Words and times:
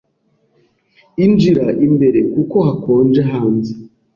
Injira 1.25 1.65
imbere 1.85 2.19
kuko 2.33 2.57
hakonje 2.67 3.21
hanze. 3.31 3.73